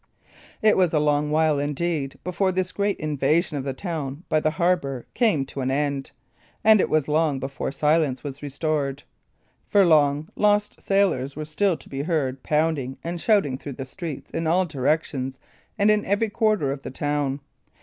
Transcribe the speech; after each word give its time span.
It 0.63 0.77
was 0.77 0.95
a 0.95 0.99
long 0.99 1.29
while, 1.29 1.59
indeed, 1.59 2.17
before 2.23 2.51
this 2.51 2.71
great 2.71 2.99
invasion 2.99 3.57
of 3.59 3.63
the 3.63 3.71
town 3.73 4.23
by 4.29 4.39
the 4.39 4.49
harbour 4.49 5.05
came 5.13 5.45
to 5.45 5.61
an 5.61 5.69
end, 5.69 6.09
and 6.63 6.81
it 6.81 6.89
was 6.89 7.07
long 7.07 7.37
before 7.39 7.71
silence 7.71 8.23
was 8.23 8.41
restored. 8.41 9.03
For 9.67 9.85
long, 9.85 10.27
lost 10.35 10.81
sailors 10.81 11.35
were 11.35 11.45
still 11.45 11.77
to 11.77 11.87
be 11.87 12.01
heard 12.01 12.41
pounding 12.41 12.97
and 13.03 13.21
shouting 13.21 13.59
through 13.59 13.73
the 13.73 13.85
streets 13.85 14.31
in 14.31 14.47
all 14.47 14.65
directions 14.65 15.37
and 15.77 15.91
in 15.91 16.03
every 16.03 16.29
quarter 16.31 16.71
of 16.71 16.81
the 16.81 16.89
town. 16.89 17.39